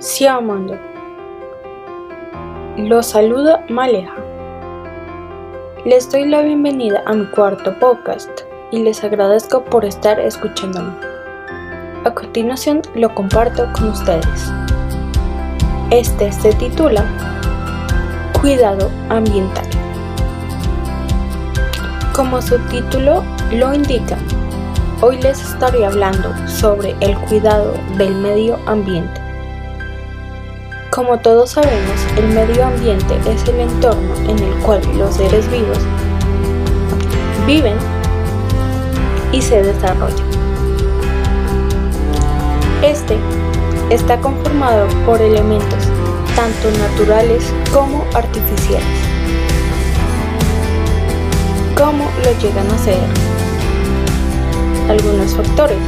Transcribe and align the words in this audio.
Siamando. 0.00 0.78
Los 2.76 3.06
saluda 3.06 3.64
Maleja. 3.68 4.14
Les 5.84 6.08
doy 6.08 6.28
la 6.28 6.42
bienvenida 6.42 7.02
a 7.04 7.14
mi 7.14 7.26
cuarto 7.26 7.76
podcast 7.80 8.30
y 8.70 8.78
les 8.84 9.02
agradezco 9.02 9.64
por 9.64 9.84
estar 9.84 10.20
escuchándome. 10.20 10.92
A 12.04 12.14
continuación 12.14 12.80
lo 12.94 13.12
comparto 13.12 13.66
con 13.72 13.88
ustedes. 13.88 14.52
Este 15.90 16.30
se 16.30 16.52
titula 16.52 17.04
Cuidado 18.40 18.88
ambiental. 19.08 19.66
Como 22.14 22.40
su 22.40 22.56
título 22.68 23.24
lo 23.50 23.74
indica, 23.74 24.16
hoy 25.00 25.20
les 25.20 25.42
estaré 25.42 25.84
hablando 25.84 26.32
sobre 26.46 26.94
el 27.00 27.18
cuidado 27.18 27.74
del 27.96 28.14
medio 28.14 28.60
ambiente. 28.66 29.27
Como 30.98 31.16
todos 31.20 31.50
sabemos, 31.50 32.00
el 32.16 32.26
medio 32.26 32.66
ambiente 32.66 33.20
es 33.30 33.44
el 33.48 33.60
entorno 33.60 34.16
en 34.28 34.36
el 34.36 34.52
cual 34.64 34.80
los 34.98 35.14
seres 35.14 35.48
vivos 35.48 35.78
viven 37.46 37.76
y 39.30 39.40
se 39.40 39.62
desarrollan. 39.62 40.26
Este 42.82 43.16
está 43.90 44.18
conformado 44.18 44.88
por 45.06 45.22
elementos 45.22 45.84
tanto 46.34 46.68
naturales 46.80 47.44
como 47.72 48.04
artificiales. 48.12 48.98
¿Cómo 51.76 52.10
lo 52.24 52.38
llegan 52.40 52.68
a 52.72 52.76
ser? 52.76 52.98
Algunos 54.88 55.32
factores, 55.36 55.78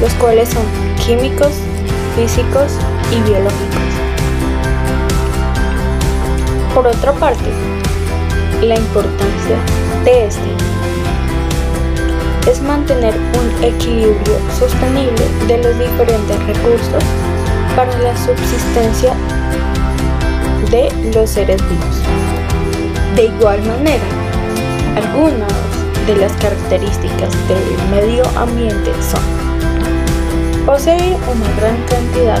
los 0.00 0.14
cuales 0.14 0.48
son 0.48 0.64
químicos, 1.04 1.52
físicos 2.16 2.72
y 3.12 3.20
biológicos. 3.22 3.92
Por 6.74 6.86
otra 6.86 7.12
parte, 7.12 7.50
la 8.62 8.76
importancia 8.76 9.56
de 10.04 10.26
este 10.26 10.66
es 12.50 12.62
mantener 12.62 13.14
un 13.14 13.64
equilibrio 13.64 14.38
sostenible 14.58 15.24
de 15.46 15.58
los 15.58 15.78
diferentes 15.78 16.46
recursos 16.46 17.02
para 17.74 17.96
la 17.98 18.16
subsistencia 18.16 19.14
de 20.70 20.90
los 21.14 21.30
seres 21.30 21.60
vivos. 21.68 22.02
De 23.14 23.24
igual 23.24 23.62
manera, 23.62 24.04
algunas 24.96 25.52
de 26.06 26.16
las 26.16 26.32
características 26.32 27.30
del 27.48 27.88
medio 27.90 28.22
ambiente 28.36 28.92
son 29.02 29.22
poseer 30.64 31.16
una 31.28 31.60
gran 31.60 31.76
cantidad 31.88 32.40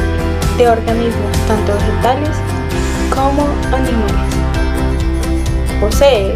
de 0.58 0.68
organismos 0.68 1.36
tanto 1.46 1.74
vegetales 1.74 2.36
como 3.14 3.46
animales. 3.74 4.34
Posee 5.80 6.34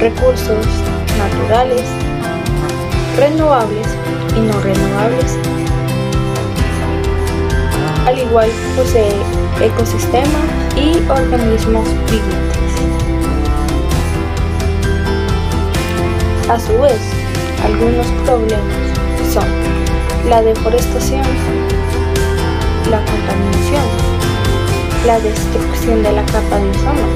recursos 0.00 0.66
naturales, 1.18 1.82
renovables 3.18 3.86
y 4.36 4.40
no 4.40 4.60
renovables. 4.60 5.38
Al 8.06 8.18
igual 8.18 8.50
posee 8.76 9.12
ecosistema 9.60 10.38
y 10.76 10.96
organismos 11.10 11.86
vivientes. 12.06 12.54
A 16.48 16.58
su 16.58 16.72
vez, 16.80 17.00
algunos 17.64 18.06
problemas 18.24 18.64
son 19.32 19.44
la 20.28 20.42
deforestación, 20.42 21.22
la 22.90 22.98
contaminación, 23.04 23.84
la 25.06 25.18
destrucción 25.20 26.02
de 26.02 26.12
la 26.12 26.24
capa 26.26 26.58
de 26.58 26.70
ozono, 26.70 27.06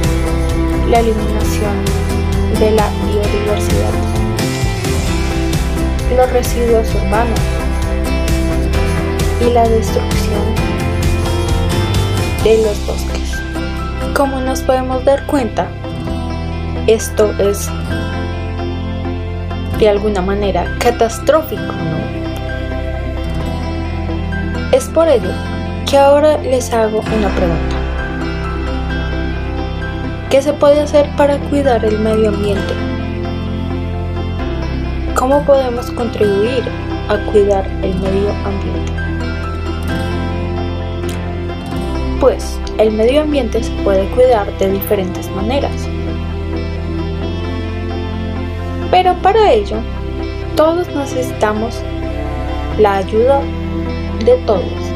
la 0.88 1.00
eliminación 1.00 1.84
de 2.58 2.70
la 2.70 2.89
biodiversidad, 3.06 3.92
los 6.17 6.33
residuos 6.33 6.95
urbanos 6.95 7.40
y 9.40 9.51
la 9.52 9.68
destrucción 9.68 10.55
de 12.45 12.62
los 12.62 12.86
bosques. 12.86 13.33
Como 14.17 14.40
nos 14.40 14.62
podemos 14.62 15.05
dar 15.05 15.27
cuenta, 15.27 15.68
esto 16.86 17.30
es 17.39 17.68
de 19.78 19.89
alguna 19.89 20.23
manera 20.23 20.77
catastrófico, 20.80 21.61
¿no? 21.62 21.98
Es 24.73 24.86
por 24.86 25.08
ello 25.08 25.30
que 25.89 25.97
ahora 25.97 26.37
les 26.43 26.71
hago 26.71 26.99
una 26.99 27.29
pregunta. 27.35 27.77
¿Qué 30.29 30.43
se 30.43 30.53
puede 30.53 30.83
hacer 30.83 31.09
para 31.17 31.39
cuidar 31.49 31.83
el 31.83 31.99
medio 32.01 32.29
ambiente? 32.29 32.75
¿Cómo 35.15 35.43
podemos 35.47 35.91
contribuir 35.93 36.63
a 37.09 37.17
cuidar 37.33 37.67
el 37.83 37.95
medio 38.01 38.31
ambiente? 38.45 38.93
Pues 42.20 42.61
el 42.77 42.93
medio 42.93 43.23
ambiente 43.23 43.65
se 43.65 43.73
puede 43.83 44.07
cuidar 44.11 44.47
de 44.59 44.70
diferentes 44.70 45.31
maneras. 45.31 45.89
Pero 48.91 49.15
para 49.23 49.53
ello, 49.53 49.79
todos 50.55 50.87
necesitamos 50.89 51.81
la 52.79 52.99
ayuda 52.99 53.41
de 54.27 54.35
todos. 54.45 54.88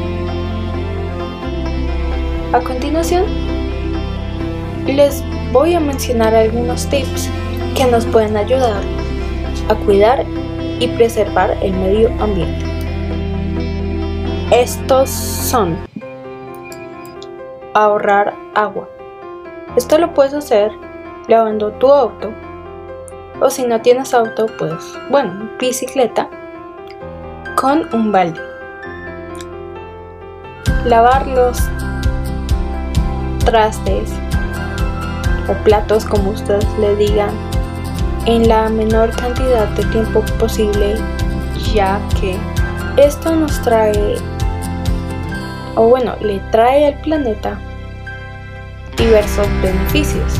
A 2.53 2.59
continuación, 2.59 3.25
les 4.85 5.23
voy 5.51 5.73
a 5.73 5.79
mencionar 5.79 6.35
algunos 6.35 6.87
tips 6.87 7.27
que 7.75 7.83
nos 7.85 8.05
pueden 8.05 8.37
ayudar 8.37 8.79
a 9.69 9.75
cuidar 9.85 10.23
y 10.79 10.87
preservar 10.89 11.57
el 11.63 11.73
medio 11.73 12.09
ambiente. 12.21 12.63
Estos 14.51 15.09
son 15.09 15.75
ahorrar 17.73 18.35
agua. 18.53 18.87
Esto 19.75 19.97
lo 19.97 20.13
puedes 20.13 20.35
hacer 20.35 20.71
lavando 21.27 21.71
tu 21.71 21.91
auto 21.91 22.31
o 23.41 23.49
si 23.49 23.65
no 23.65 23.81
tienes 23.81 24.13
auto, 24.13 24.45
pues 24.59 24.75
bueno, 25.09 25.49
bicicleta 25.59 26.29
con 27.55 27.89
un 27.95 28.11
balde. 28.11 28.39
Lavar 30.85 31.25
los 31.25 31.67
trastes 33.45 34.11
o 35.47 35.53
platos 35.63 36.05
como 36.05 36.31
ustedes 36.31 36.67
le 36.79 36.95
digan 36.95 37.31
en 38.25 38.47
la 38.47 38.69
menor 38.69 39.09
cantidad 39.11 39.67
de 39.69 39.83
tiempo 39.85 40.21
posible 40.39 40.95
ya 41.73 41.99
que 42.19 42.37
esto 42.97 43.35
nos 43.35 43.61
trae 43.61 44.15
o 45.75 45.87
bueno 45.89 46.15
le 46.21 46.39
trae 46.51 46.87
al 46.87 47.01
planeta 47.01 47.59
diversos 48.97 49.47
beneficios 49.61 50.39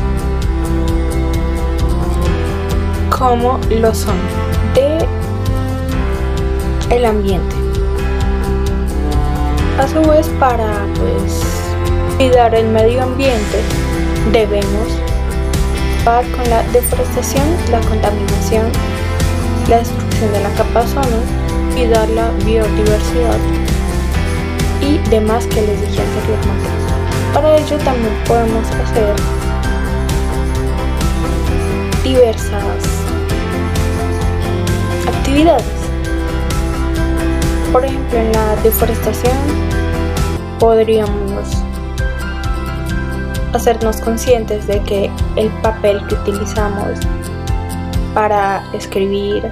como 3.10 3.58
lo 3.70 3.94
son 3.94 4.16
de 4.74 5.06
el 6.90 7.04
ambiente. 7.04 7.56
A 9.78 9.88
su 9.88 10.00
vez 10.08 10.28
para 10.38 10.86
pues 10.96 11.63
cuidar 12.16 12.54
el 12.54 12.68
medio 12.68 13.02
ambiente 13.02 13.60
debemos 14.32 14.88
acabar 16.00 16.24
con 16.32 16.48
la 16.50 16.62
deforestación, 16.64 17.44
la 17.70 17.80
contaminación, 17.80 18.70
la 19.68 19.78
destrucción 19.78 20.32
de 20.32 20.40
la 20.40 20.50
capa 20.50 20.80
ozono, 20.80 21.22
cuidar 21.74 22.08
la 22.10 22.30
biodiversidad 22.44 23.38
y 24.80 24.98
demás 25.10 25.46
que 25.46 25.62
les 25.62 25.80
dije 25.80 26.02
anteriormente. 26.02 26.68
Para 27.32 27.56
ello 27.56 27.78
también 27.78 28.14
podemos 28.26 28.66
hacer 28.70 29.14
diversas 32.04 32.84
actividades. 35.08 35.64
Por 37.72 37.84
ejemplo, 37.84 38.18
en 38.18 38.32
la 38.32 38.56
deforestación 38.62 39.36
podríamos 40.60 41.64
hacernos 43.54 44.00
conscientes 44.00 44.66
de 44.66 44.80
que 44.82 45.10
el 45.36 45.48
papel 45.62 46.04
que 46.06 46.14
utilizamos 46.14 46.98
para 48.14 48.62
escribir 48.72 49.50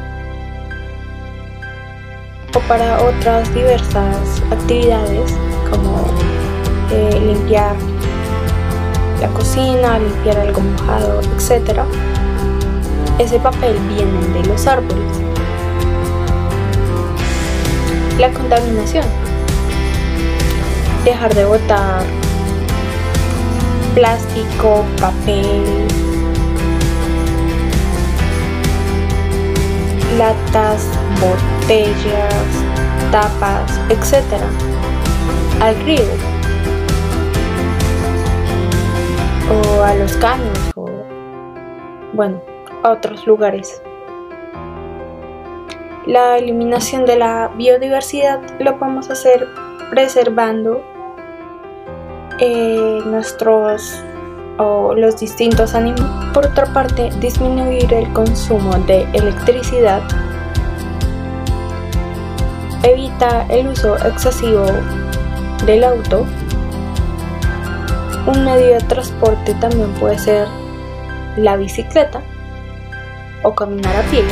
o 2.55 2.61
para 2.69 3.01
otras 3.03 3.53
diversas 3.55 4.43
actividades 4.51 5.35
como 5.71 6.05
eh, 6.91 7.21
limpiar 7.21 7.75
la 9.21 9.29
cocina, 9.29 9.99
limpiar 9.99 10.39
algo 10.39 10.61
mojado, 10.61 11.21
etc. 11.21 11.81
Ese 13.19 13.39
papel 13.39 13.79
viene 13.89 14.39
de 14.39 14.49
los 14.49 14.67
árboles. 14.67 15.21
La 18.19 18.31
contaminación 18.31 19.05
dejar 21.05 21.35
de 21.35 21.45
botar 21.45 22.03
plástico, 23.95 24.85
papel, 25.01 25.87
latas, 30.17 30.89
botellas, 31.21 32.45
tapas, 33.11 33.79
etc. 33.91 34.25
al 35.61 35.77
río 35.85 36.05
o 39.51 39.83
a 39.83 39.95
los 39.95 40.17
caños 40.17 40.59
o 40.75 40.87
bueno, 42.15 42.41
a 42.83 42.91
otros 42.91 43.27
lugares. 43.27 43.83
La 46.07 46.39
eliminación 46.39 47.05
de 47.05 47.17
la 47.17 47.49
biodiversidad 47.57 48.41
lo 48.59 48.79
podemos 48.79 49.11
hacer 49.11 49.47
preservando 49.91 50.83
eh, 52.45 53.01
nuestros 53.07 54.03
o 54.59 54.95
los 54.97 55.17
distintos 55.17 55.77
animales. 55.77 56.05
Por 56.35 56.45
otra 56.47 56.67
parte, 56.73 57.11
disminuir 57.21 57.95
el 57.95 58.13
consumo 58.13 58.77
de 58.81 59.03
electricidad 59.13 60.03
evita 62.83 63.47
el 63.49 63.69
uso 63.69 63.97
excesivo 64.05 64.67
del 65.67 65.85
auto. 65.85 66.27
Un 68.27 68.45
medio 68.45 68.75
de 68.75 68.81
transporte 68.89 69.55
también 69.55 69.93
puede 70.01 70.19
ser 70.19 70.49
la 71.37 71.57
bicicleta 71.57 72.23
o 73.45 73.55
caminar 73.55 73.95
a 73.95 74.03
pies, 74.11 74.27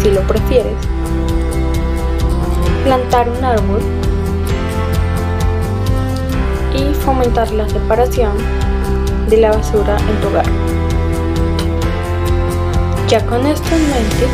si 0.00 0.12
lo 0.12 0.20
prefieres. 0.28 0.76
Plantar 2.84 3.28
un 3.28 3.44
árbol 3.44 3.82
y 6.78 6.94
fomentar 6.94 7.50
la 7.50 7.68
separación 7.68 8.32
de 9.28 9.36
la 9.38 9.50
basura 9.50 9.96
en 9.96 10.20
tu 10.20 10.28
hogar. 10.28 10.46
Ya 13.08 13.24
con 13.26 13.46
esto 13.46 13.74
en 13.74 13.90
mente, 13.90 14.26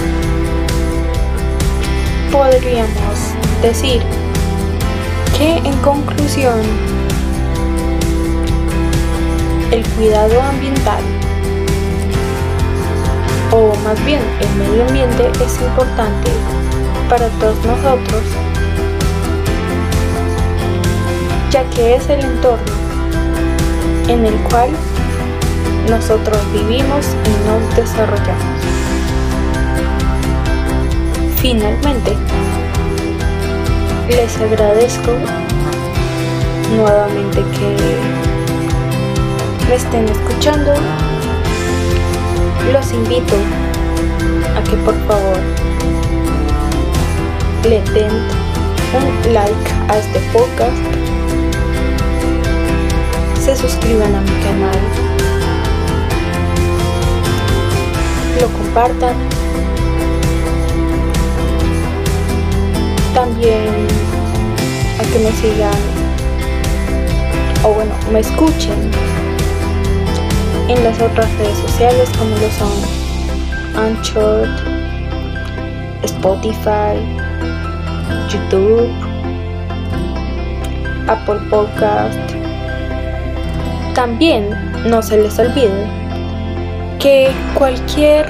podríamos 2.31 3.17
decir 3.63 4.03
que 5.39 5.57
en 5.57 5.77
conclusión, 5.79 6.61
el 9.71 9.87
cuidado 9.97 10.41
ambiental, 10.43 11.03
o 13.53 13.75
más 13.85 14.05
bien 14.05 14.21
el 14.41 14.55
medio 14.57 14.87
ambiente, 14.87 15.31
es 15.45 15.61
importante 15.63 16.31
para 17.09 17.29
todos 17.39 17.57
nosotros 17.65 18.44
ya 21.55 21.63
que 21.71 21.95
es 21.95 22.09
el 22.09 22.19
entorno 22.19 22.73
en 24.09 24.27
el 24.27 24.35
cual 24.51 24.71
nosotros 25.89 26.37
vivimos 26.53 27.07
y 27.07 27.47
nos 27.47 27.77
desarrollamos. 27.77 28.61
Finalmente, 31.37 32.17
les 34.09 34.37
agradezco 34.39 35.13
nuevamente 36.75 37.45
que 37.57 37.77
me 39.69 39.77
estén 39.77 40.09
escuchando. 40.09 40.75
Los 42.73 42.93
invito 42.93 43.37
a 44.57 44.63
que 44.65 44.75
por 44.79 44.97
favor 45.07 45.39
le 47.63 47.81
den 47.93 48.11
un 48.93 49.33
like 49.33 49.71
a 49.89 49.99
este 49.99 50.19
podcast 50.33 51.04
se 53.45 53.55
suscriban 53.55 54.15
a 54.15 54.23
mi 54.23 54.31
canal, 54.43 54.79
lo 58.41 58.49
compartan, 58.49 59.15
también 63.13 63.87
a 64.99 65.03
que 65.03 65.19
me 65.19 65.31
sigan 65.33 65.75
o 67.65 67.75
bueno, 67.75 67.93
me 68.11 68.21
escuchen 68.21 68.91
en 70.69 70.83
las 70.83 70.99
otras 71.03 71.31
redes 71.37 71.59
sociales 71.59 72.09
como 72.17 72.31
lo 72.37 72.49
son 72.49 72.73
Anchor, 73.77 74.49
Spotify, 76.03 76.97
YouTube, 78.31 78.89
Apple 81.09 81.41
Podcast 81.51 82.44
también 83.95 84.51
no 84.87 85.01
se 85.03 85.17
les 85.17 85.39
olvide 85.39 85.87
que 86.99 87.31
cualquier 87.55 88.27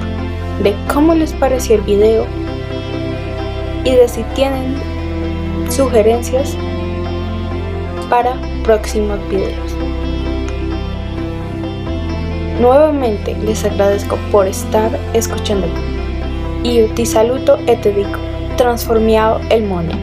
de 0.63 0.75
cómo 0.93 1.15
les 1.15 1.33
pareció 1.33 1.75
el 1.75 1.81
video 1.81 2.25
y 3.85 3.91
de 3.91 4.07
si 4.07 4.23
tienen 4.35 4.96
sugerencias 5.69 6.55
para 8.09 8.39
próximos 8.63 9.19
videos. 9.29 9.75
Nuevamente 12.59 13.35
les 13.43 13.63
agradezco 13.65 14.17
por 14.31 14.47
estar 14.47 14.91
escuchándome 15.13 15.73
y 16.63 16.83
te 16.95 17.05
saluto 17.05 17.59
y 17.67 17.75
te 17.75 17.93
digo, 17.93 18.09
transformiado 18.57 19.39
el 19.49 19.63
mundo. 19.63 19.95